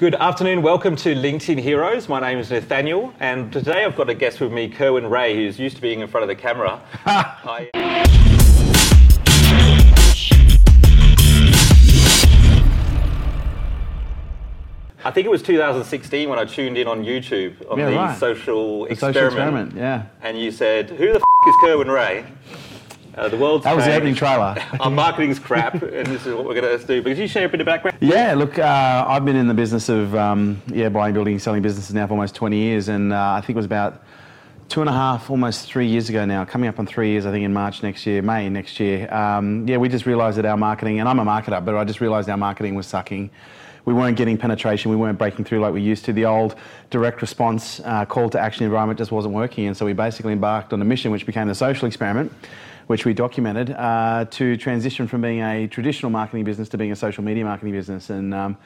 [0.00, 0.62] Good afternoon.
[0.62, 2.08] Welcome to LinkedIn Heroes.
[2.08, 5.58] My name is Nathaniel, and today I've got a guest with me, Kerwin Rae, who's
[5.58, 6.80] used to being in front of the camera.
[7.04, 7.68] I,
[15.04, 18.18] I think it was 2016 when I tuned in on YouTube on Yeah, the right.
[18.18, 20.06] social, The experiment, social experiment, yeah.
[20.22, 22.24] And you said, "Who the f- is Kerwin Rae?"
[23.16, 24.56] Uh, the world's That was the opening trailer.
[24.80, 27.02] Our marketing's crap, and this is what we're going to do.
[27.02, 27.98] But could you share a bit of background?
[28.00, 31.94] Yeah, look, uh, I've been in the business of um, yeah buying, building, selling businesses
[31.94, 34.02] now for almost 20 years, and uh, I think it was about
[34.68, 37.32] two and a half, almost three years ago now, coming up on three years, I
[37.32, 39.12] think in March next year, May next year.
[39.12, 42.00] Um, yeah, we just realised that our marketing, and I'm a marketer, but I just
[42.00, 43.30] realised our marketing was sucking.
[43.84, 46.12] We weren't getting penetration, we weren't breaking through like we used to.
[46.12, 46.54] The old
[46.90, 50.72] direct response uh, call to action environment just wasn't working, and so we basically embarked
[50.72, 52.32] on a mission which became the social experiment.
[52.90, 56.96] which we documented, uh, to transition from being a traditional marketing business to being a
[56.96, 58.10] social media marketing business.
[58.10, 58.58] And um,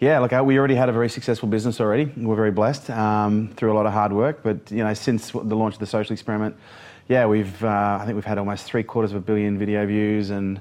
[0.00, 2.04] yeah, look, uh, we already had a very successful business already.
[2.14, 4.42] We're very blessed um, through a lot of hard work.
[4.42, 6.56] But you know, since the launch of the social experiment,
[7.08, 10.28] yeah, we've uh, I think we've had almost three quarters of a billion video views
[10.28, 10.60] and.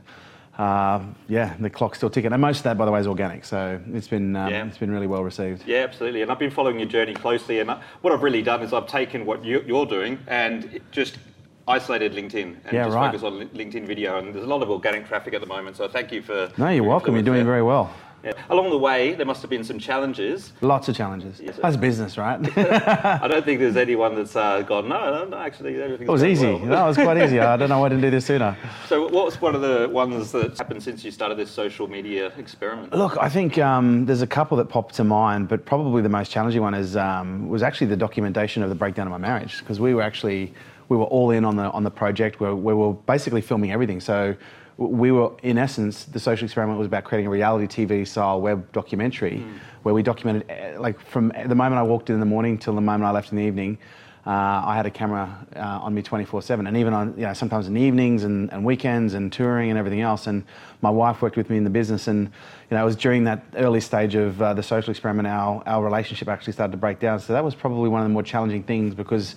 [0.60, 3.46] Uh, yeah, the clock's still ticking, and most of that, by the way, is organic.
[3.46, 4.66] So it's been um, Yeah.
[4.66, 5.64] it's been really well received.
[5.66, 6.22] Yeah, absolutely.
[6.22, 7.60] And I've been following your journey closely.
[7.62, 7.70] And
[8.02, 11.18] what I've really done is I've taken what you, you're doing and just
[11.66, 13.06] isolated LinkedIn and Yeah, just right.
[13.10, 14.18] focus on LinkedIn video.
[14.18, 15.78] And there's a lot of organic traffic at the moment.
[15.78, 16.52] So thank you for.
[16.58, 17.14] No, you're welcome.
[17.16, 17.90] You're doing very well.
[18.24, 18.34] Yeah.
[18.50, 20.52] Along the way, there must have been some challenges.
[20.62, 21.40] Lots of challenges.
[21.40, 21.58] Yes.
[21.62, 22.40] That's business, right?
[22.58, 26.24] I don't think there's anyone that's uh, gone, no, no, no, actually, everything's It was
[26.24, 26.46] easy.
[26.46, 27.40] well." No, it was quite easy.
[27.40, 28.58] I don't know why I didn't do this sooner.
[28.88, 32.32] So, what was one of the ones that's happened since you started this social media
[32.38, 32.92] experiment?
[32.92, 36.32] Look, I think um, there's a couple that pop to mind, but probably the most
[36.32, 39.80] challenging one is um, was actually the documentation of the breakdown of my marriage because
[39.80, 40.54] we were actually
[40.90, 44.00] we were all in on the on the project where we were basically filming everything.
[44.00, 44.36] So
[44.80, 48.72] we were in essence the social experiment was about creating a reality TV style web
[48.72, 49.46] documentary
[49.84, 52.74] where we documented eh, like from the moment I walked in in the morning till
[52.74, 53.78] the moment I left in the evening.
[54.26, 57.68] Uh, I had a camera uh, on me 24/7, and even on you know sometimes
[57.68, 60.28] in the evenings and, and weekends and touring and everything else.
[60.28, 60.44] And
[60.82, 62.26] my wife worked with me in the business, and
[62.70, 65.84] you know it was during that early stage of uh, the social experiment our our
[65.84, 67.20] relationship actually started to break down.
[67.20, 69.36] So that was probably one of the more challenging things because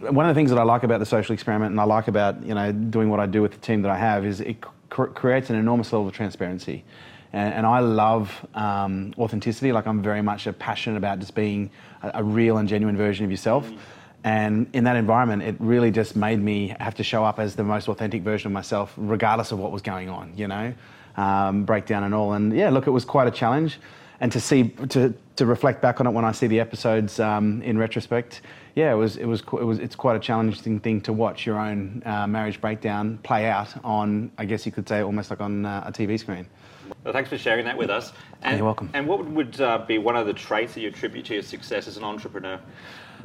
[0.00, 2.42] one of the things that I like about the social experiment and I like about
[2.44, 4.56] you know doing what I do with the team that I have is it
[4.88, 6.84] cr- creates an enormous level of transparency.
[7.32, 9.72] And, and I love um, authenticity.
[9.72, 11.70] Like I'm very much uh, passionate about just being
[12.02, 13.70] a, a real and genuine version of yourself.
[14.24, 17.64] And in that environment, it really just made me have to show up as the
[17.64, 20.32] most authentic version of myself, regardless of what was going on.
[20.36, 20.74] You know,
[21.16, 22.32] um, breakdown and all.
[22.32, 23.78] And yeah, look, it was quite a challenge.
[24.20, 27.62] And to see to, to reflect back on it when I see the episodes um,
[27.62, 28.42] in retrospect,
[28.74, 31.58] yeah, it was it was it was it's quite a challenging thing to watch your
[31.58, 35.64] own uh, marriage breakdown play out on I guess you could say almost like on
[35.64, 36.46] uh, a TV screen.
[37.04, 38.12] Well, thanks for sharing that with us.
[38.42, 38.90] And, You're welcome.
[38.94, 41.86] And what would uh, be one of the traits that you attribute to your success
[41.86, 42.60] as an entrepreneur?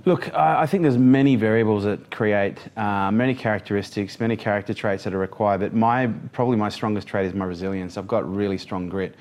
[0.06, 5.04] Look, I I think there's many variables that create uh, many characteristics, many character traits
[5.04, 5.60] that are required.
[5.62, 7.98] But my probably my strongest trait is my resilience.
[7.98, 9.16] I've got really strong grit,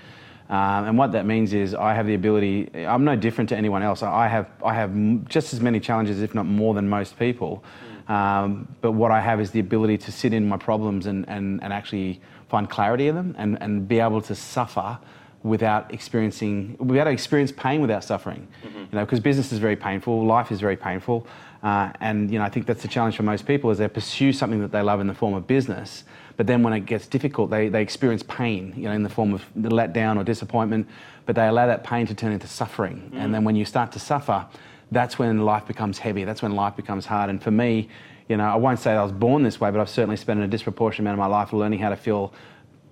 [0.48, 2.70] um, and what that means is I have the ability.
[2.74, 4.02] I'm no different to anyone else.
[4.02, 4.92] I have I have
[5.26, 7.64] just as many challenges, if not more, than most people.
[8.08, 11.62] Um, but what I have is the ability to sit in my problems and, and,
[11.62, 14.98] and actually find clarity in them and, and be able to suffer
[15.42, 18.46] without experiencing, to experience pain without suffering.
[18.92, 21.26] You know, because business is very painful, life is very painful,
[21.64, 24.32] uh, and you know, I think that's the challenge for most people is they pursue
[24.32, 26.04] something that they love in the form of business,
[26.36, 29.34] but then when it gets difficult, they, they experience pain, you know, in the form
[29.34, 30.86] of the letdown or disappointment,
[31.26, 33.98] but they allow that pain to turn into suffering, and then when you start to
[33.98, 34.46] suffer,
[34.92, 36.24] that's when life becomes heavy.
[36.24, 37.30] That's when life becomes hard.
[37.30, 37.88] And for me,
[38.28, 40.46] you know, I won't say I was born this way, but I've certainly spent a
[40.46, 42.32] disproportionate amount of my life learning how to feel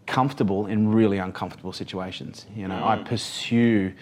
[0.06, 2.46] comfortable in really uncomfortable situations.
[2.54, 3.92] You know, I pursue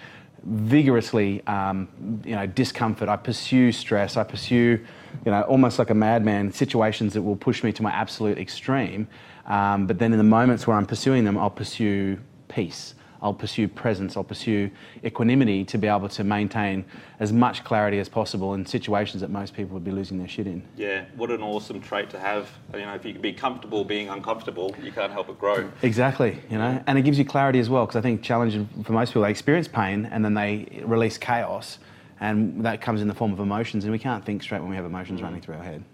[0.44, 1.88] vigorously, um,
[2.24, 3.08] you know, discomfort.
[3.08, 4.16] I pursue stress.
[4.16, 4.84] I pursue,
[5.24, 9.08] you know, almost like a madman, situations that will push me to my absolute extreme.
[9.46, 12.18] Um, but then in the moments where I'm pursuing them, I'll pursue
[12.48, 12.94] peace.
[13.22, 14.16] I'll pursue presence.
[14.16, 14.70] I'll pursue
[15.04, 16.84] equanimity to be able to maintain
[17.18, 20.46] as much clarity as possible in situations that most people would be losing their shit
[20.46, 20.62] in.
[20.76, 22.50] Yeah, what an awesome trait to have.
[22.72, 25.70] You know, if you can be comfortable being uncomfortable, you can't help but grow.
[25.82, 28.92] Exactly, you know, and it gives you clarity as well because I think challenge for
[28.92, 31.78] most people they experience pain and then they release chaos,
[32.20, 34.76] and that comes in the form of emotions, and we can't think straight when we
[34.76, 35.84] have emotions running through our head.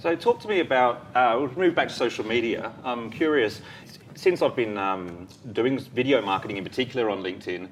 [0.00, 1.08] So, talk to me about.
[1.14, 2.72] Uh, we'll move back to social media.
[2.84, 3.60] I'm curious.
[4.20, 7.68] Since I've been um, doing video marketing in particular on LinkedIn,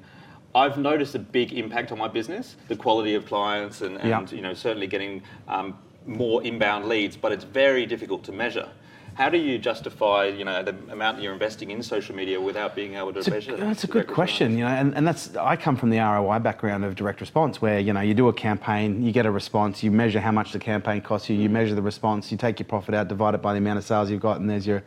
[0.55, 4.35] I've noticed a big impact on my business, the quality of clients, and, and Yeah.
[4.35, 7.15] you know certainly getting um, more inbound leads.
[7.15, 8.67] But it's very difficult to measure.
[9.13, 12.73] How do you justify, you know, the amount that you're investing in social media without
[12.73, 13.55] being able to It's a, measure?
[13.55, 14.57] that's a good question, returns?
[14.57, 17.79] you know, and, and that's I come from the ROI background of direct response, where
[17.79, 20.57] you know you do a campaign, you get a response, you measure how much the
[20.59, 23.53] campaign costs you, you measure the response, you take your profit out, divide it by
[23.53, 24.81] the amount of sales you've got, and there's your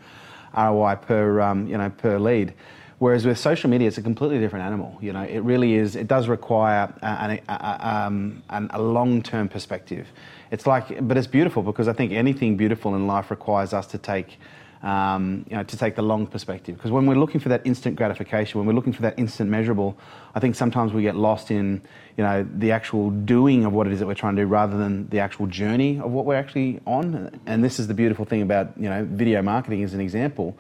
[0.57, 2.55] ROI per um, you know per lead.
[2.99, 4.97] Whereas with social media, it's a completely different animal.
[5.01, 5.97] You know, it really is.
[5.97, 10.07] It does require a, a, a, um, a long-term perspective.
[10.53, 13.99] It's like, but it's beautiful because I think anything beautiful in life requires us to
[13.99, 14.39] take
[14.83, 16.77] um, you know, to take the long perspective.
[16.77, 19.97] Because when we're looking for that instant gratification, when we're looking for that instant measurable,
[20.35, 21.83] I think sometimes we get lost in,
[22.17, 24.77] you know, the actual doing of what it is that we're trying to do rather
[24.77, 27.41] than the actual journey of what we're actually on.
[27.47, 30.57] And this is the beautiful thing about, you know, video marketing as an example.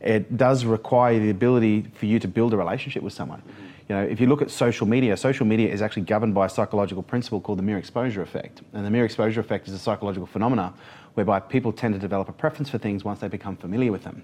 [0.00, 3.42] It does require the ability for you to build a relationship with someone.
[3.88, 6.48] You know, if you look at social media, social media is actually governed by a
[6.48, 8.62] psychological principle called the mere exposure effect.
[8.72, 10.74] And the mere exposure effect is a psychological phenomena
[11.16, 14.22] whereby people tend to develop a preference for things once they become familiar with them.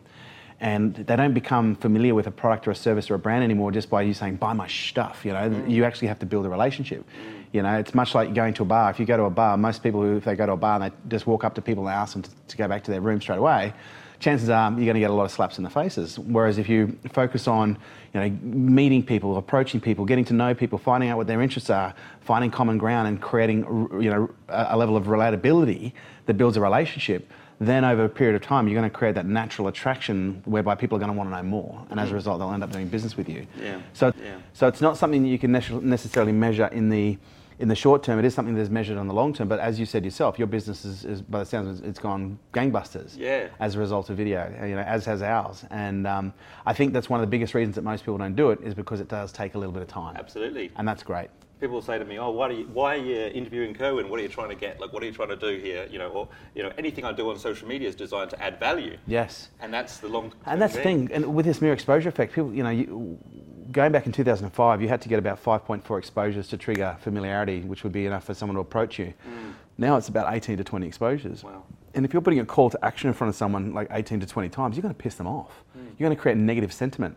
[0.60, 3.72] And they don't become familiar with a product or a service or a brand anymore
[3.72, 5.24] just by you saying, buy my stuff.
[5.24, 5.70] You know, mm.
[5.70, 7.04] you actually have to build a relationship.
[7.52, 8.90] You know, it's much like going to a bar.
[8.90, 10.80] If you go to a bar, most people who, if they go to a bar
[10.80, 12.90] and they just walk up to people and ask them to, to go back to
[12.90, 13.72] their room straight away,
[14.22, 16.18] chances are you're going to get a lot of slaps in the faces.
[16.18, 17.76] Whereas if you focus on,
[18.14, 21.70] you know, meeting people, approaching people, getting to know people, finding out what their interests
[21.70, 23.58] are, finding common ground, and creating,
[24.00, 25.92] you know, a level of relatability
[26.26, 27.28] that builds a relationship,
[27.60, 30.96] then over a period of time you're going to create that natural attraction whereby people
[30.96, 32.16] are going to want to know more, and as a mm.
[32.16, 33.46] result they'll end up doing business with you.
[33.60, 33.80] Yeah.
[33.92, 34.36] So, Yeah.
[34.52, 37.18] so it's not something that you can necessarily measure in the
[37.62, 38.18] in the short term.
[38.18, 39.46] It is something that's measured on the long term.
[39.46, 42.00] But as you said yourself, your business is, is by the sounds of it, it's
[42.00, 43.16] gone gangbusters.
[43.16, 43.48] Yeah.
[43.60, 45.64] As a result of video, you know, as has ours.
[45.70, 46.34] And um,
[46.66, 48.74] I think that's one of the biggest reasons that most people don't do it is
[48.74, 50.16] because it does take a little bit of time.
[50.16, 50.72] Absolutely.
[50.74, 51.30] And that's great.
[51.60, 54.08] People say to me, "Oh, why, you, why are you interviewing Kerwin?
[54.08, 54.80] What are you trying to get?
[54.80, 55.86] Like, what are you trying to do here?
[55.88, 58.58] You know, or you know, anything I do on social media is designed to add
[58.58, 59.50] value." Yes.
[59.60, 60.32] And that's the long.
[60.44, 61.08] And that's the thing.
[61.12, 63.16] And with this mere exposure effect, people, you know, you,
[63.72, 67.82] going back in 2005, you had to get about 5.4 exposures to trigger familiarity, which
[67.82, 69.12] would be enough for someone to approach you.
[69.78, 71.42] Now it's about 18 to 20 exposures.
[71.42, 71.64] Wow.
[71.94, 74.26] And if you're putting a call to action in front of someone like 18 to
[74.26, 75.64] 20 times, you're going to piss them off.
[75.74, 77.16] You're going to create negative sentiment.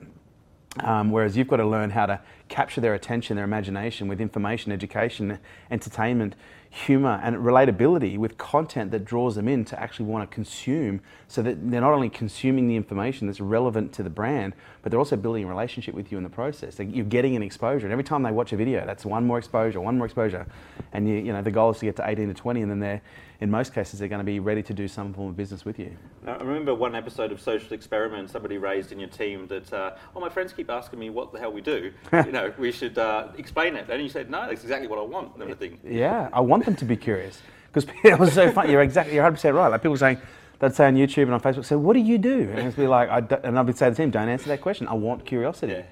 [0.81, 4.71] Um, whereas you've got to learn how to capture their attention, their imagination with information,
[4.71, 5.39] education,
[5.71, 6.35] entertainment,
[6.75, 11.41] humor, and relatability with content that draws them in to actually want to consume so
[11.41, 15.15] that they're not only consuming the information that's relevant to the brand, but they're also
[15.15, 16.77] building a relationship with you in the process.
[16.77, 17.85] You're getting an exposure.
[17.85, 20.45] And every time they watch a video, that's one more exposure, one more exposure.
[20.91, 22.79] And you, you know, the goal is to get to 18 to 20, and then
[22.79, 23.01] they're,
[23.39, 25.79] in most cases, they're going to be ready to do some form of business with
[25.79, 25.95] you.
[26.25, 28.29] Now, I remember one episode of Social Experiment.
[28.29, 31.39] Somebody raised in your team that, uh, "Oh, my friends keep asking me what the
[31.39, 31.91] hell we do.
[32.11, 35.03] you know, we should uh, explain it." And you said, "No, that's exactly what I
[35.03, 35.79] want." And everything.
[35.83, 37.41] Yeah, I want them to be curious
[37.71, 38.71] because it was so funny.
[38.71, 39.67] You're exactly, you're 100 percent right.
[39.67, 40.19] Like people saying,
[40.59, 42.87] they'd say on YouTube and on Facebook, "So what do you do?" And it'd be
[42.87, 44.87] like, I and I'd be saying to the team, "Don't answer that question.
[44.87, 45.83] I want curiosity." Yeah.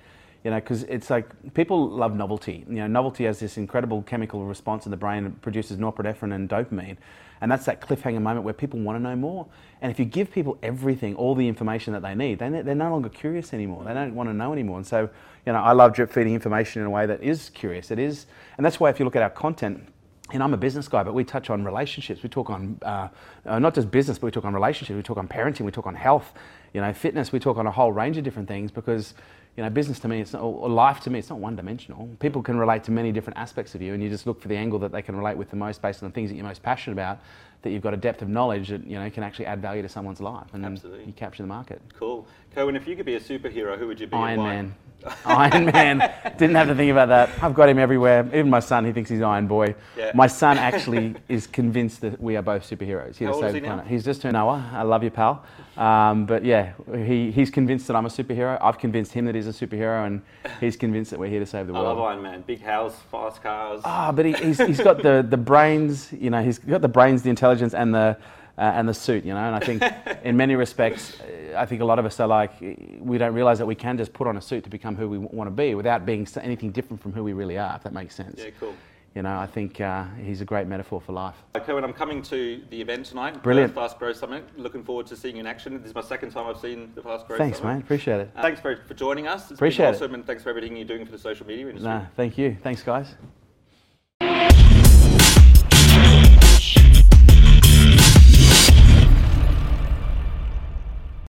[0.44, 2.66] You know, because it's like people love novelty.
[2.68, 5.26] You know, novelty has this incredible chemical response in the brain.
[5.26, 6.98] It produces norepinephrine and dopamine,
[7.40, 9.48] and that's that cliffhanger moment where people want to know more.
[9.82, 13.10] And if you give people everything, all the information that they need, they're no longer
[13.10, 13.84] curious anymore.
[13.86, 14.78] They don't want to know anymore.
[14.78, 15.10] And so,
[15.46, 17.92] you know, I love drip feeding information in a way that is curious.
[17.92, 18.26] It is,
[18.58, 19.88] and that's why if you look at our content,
[20.32, 22.24] and I'm a business guy, but we touch on relationships.
[22.24, 23.10] We talk on uh,
[23.46, 24.96] uh, not just business, but we talk on relationships.
[24.96, 25.62] We talk on parenting.
[25.62, 26.34] We talk on health,
[26.74, 27.32] you know, fitness.
[27.32, 29.14] We talk on a whole range of different things because,
[29.56, 32.10] you know, business to me, it's not, or life to me, it's not one dimensional.
[32.20, 34.58] People can relate to many different aspects of you, and you just look for the
[34.58, 36.64] angle that they can relate with the most based on the things that you're most
[36.64, 37.20] passionate about.
[37.64, 39.90] That you've got a depth of knowledge that you know can actually add value to
[39.90, 41.06] someone's life, and then Absolutely.
[41.06, 41.82] you capture the market.
[41.98, 42.28] Cool.
[42.54, 44.16] Kerwin, if you could be a superhero, who would you be?
[44.16, 44.44] Iron?
[44.44, 44.76] Man.
[45.26, 46.14] Iron Man.
[46.38, 47.30] Didn't have to think about that.
[47.44, 48.26] I've got him everywhere.
[48.28, 49.76] Even my son, he thinks he's Iron Boy.
[49.98, 50.12] Yeah.
[50.14, 53.48] My son actually is convinced that we are both superheroes here How to old is
[53.50, 53.74] save he the now?
[53.76, 53.92] planet.
[53.92, 54.70] He's just turned Noah.
[54.72, 55.44] I love you, pal.
[55.76, 58.58] Um, but yeah, he, he's convinced that I'm a superhero.
[58.62, 60.22] I've convinced him that he's a superhero, and
[60.62, 61.86] he's convinced that we're here to save the world.
[61.86, 62.42] I love Iron Man.
[62.44, 63.82] Big house, fast cars.
[63.84, 67.24] Ah, but he, he's, he's got the, the brains, you know, he's got the brains,
[67.24, 68.18] the intelligence, and the
[68.58, 69.40] uh, and the suit, you know.
[69.40, 69.84] And I think,
[70.24, 72.54] in many respects, uh, I think a lot of us are like,
[73.00, 75.18] we don't realize that we can just put on a suit to become who we
[75.18, 77.76] want to be without being anything different from who we really are.
[77.76, 78.40] If that makes sense.
[78.40, 78.74] Yeah, cool.
[79.16, 81.36] You know, I think uh, he's a great metaphor for life.
[81.54, 83.44] Uh, Kerwin, I'm coming to the event tonight.
[83.44, 83.76] Brilliant.
[83.76, 84.44] the Fast Growth Summit.
[84.58, 85.78] Looking forward to seeing you in action.
[85.78, 87.76] This is my second time I've seen the Fast Growth Thanks, Summit.
[87.76, 87.84] mate.
[87.84, 88.32] Appreciate it.
[88.36, 89.52] Uh, thanks for, for joining us.
[89.52, 89.92] It's Appreciate it.
[89.92, 91.92] been awesome, and thanks for everything you're doing for the social media industry.
[91.92, 92.58] No, thank you.
[92.64, 93.14] Thanks, guys.